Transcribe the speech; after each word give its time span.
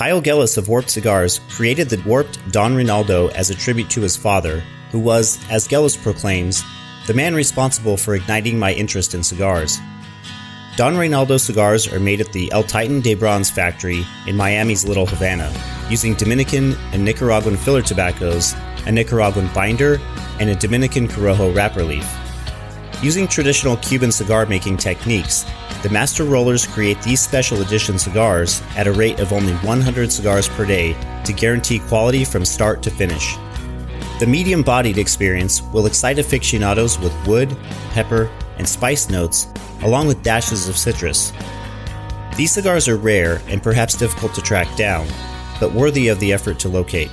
Kyle 0.00 0.22
Gellis 0.22 0.56
of 0.56 0.66
Warped 0.66 0.88
Cigars 0.88 1.40
created 1.50 1.90
the 1.90 2.02
Warped 2.08 2.38
Don 2.50 2.74
Reynaldo 2.74 3.30
as 3.32 3.50
a 3.50 3.54
tribute 3.54 3.90
to 3.90 4.00
his 4.00 4.16
father, 4.16 4.60
who 4.92 4.98
was, 4.98 5.38
as 5.50 5.68
Gellis 5.68 6.02
proclaims, 6.02 6.64
the 7.06 7.12
man 7.12 7.34
responsible 7.34 7.98
for 7.98 8.14
igniting 8.14 8.58
my 8.58 8.72
interest 8.72 9.12
in 9.12 9.22
cigars. 9.22 9.78
Don 10.74 10.94
Reynaldo 10.94 11.38
cigars 11.38 11.86
are 11.86 12.00
made 12.00 12.22
at 12.22 12.32
the 12.32 12.50
El 12.50 12.62
Titan 12.62 13.02
de 13.02 13.12
Bronze 13.12 13.50
factory 13.50 14.06
in 14.26 14.38
Miami's 14.38 14.86
Little 14.86 15.04
Havana, 15.04 15.52
using 15.90 16.14
Dominican 16.14 16.72
and 16.94 17.04
Nicaraguan 17.04 17.58
filler 17.58 17.82
tobaccos, 17.82 18.54
a 18.86 18.92
Nicaraguan 18.92 19.50
binder, 19.52 20.00
and 20.38 20.48
a 20.48 20.56
Dominican 20.56 21.08
Corojo 21.08 21.54
wrapper 21.54 21.82
leaf. 21.82 22.10
Using 23.02 23.28
traditional 23.28 23.76
Cuban 23.76 24.12
cigar 24.12 24.46
making 24.46 24.78
techniques, 24.78 25.44
the 25.82 25.88
master 25.88 26.24
rollers 26.24 26.66
create 26.66 27.00
these 27.00 27.20
special 27.20 27.62
edition 27.62 27.98
cigars 27.98 28.62
at 28.76 28.86
a 28.86 28.92
rate 28.92 29.18
of 29.18 29.32
only 29.32 29.54
100 29.54 30.12
cigars 30.12 30.46
per 30.48 30.66
day 30.66 30.94
to 31.24 31.32
guarantee 31.32 31.78
quality 31.78 32.22
from 32.24 32.44
start 32.44 32.82
to 32.82 32.90
finish. 32.90 33.36
The 34.18 34.26
medium 34.26 34.62
bodied 34.62 34.98
experience 34.98 35.62
will 35.62 35.86
excite 35.86 36.18
aficionados 36.18 36.98
with 36.98 37.14
wood, 37.26 37.56
pepper, 37.92 38.30
and 38.58 38.68
spice 38.68 39.08
notes, 39.08 39.46
along 39.80 40.06
with 40.06 40.22
dashes 40.22 40.68
of 40.68 40.76
citrus. 40.76 41.32
These 42.36 42.52
cigars 42.52 42.86
are 42.86 42.98
rare 42.98 43.40
and 43.48 43.62
perhaps 43.62 43.96
difficult 43.96 44.34
to 44.34 44.42
track 44.42 44.76
down, 44.76 45.08
but 45.58 45.72
worthy 45.72 46.08
of 46.08 46.20
the 46.20 46.34
effort 46.34 46.58
to 46.60 46.68
locate. 46.68 47.10